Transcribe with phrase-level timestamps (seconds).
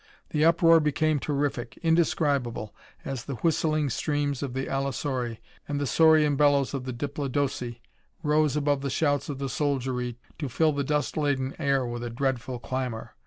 [0.31, 2.73] The uproar became terrific, indescribable,
[3.05, 7.81] as the whistling screams of the allosauri and the saurean bellows of the diplodoci
[8.23, 12.09] rose above the shouts of the soldiery to fill the dust laden air with a
[12.09, 13.11] dreadful clamor.